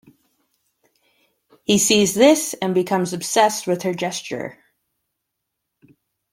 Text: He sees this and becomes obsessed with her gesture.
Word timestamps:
He 1.63 1.77
sees 1.77 2.15
this 2.15 2.55
and 2.55 2.73
becomes 2.73 3.13
obsessed 3.13 3.67
with 3.67 3.83
her 3.83 3.93
gesture. 3.93 4.57